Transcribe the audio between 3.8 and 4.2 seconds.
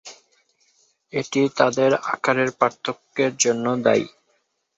দায়ী।